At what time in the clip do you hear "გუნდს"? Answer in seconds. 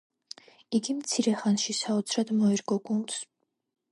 2.91-3.23